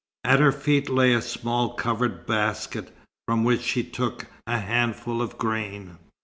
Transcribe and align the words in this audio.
At 0.23 0.39
her 0.39 0.51
feet 0.51 0.89
lay 0.89 1.13
a 1.13 1.21
small 1.21 1.75
covered 1.75 2.25
basket, 2.25 2.89
from 3.27 3.43
which 3.43 3.61
she 3.61 3.83
took 3.83 4.25
a 4.47 4.57
handful 4.57 5.21
of 5.21 5.37
grain. 5.37 5.99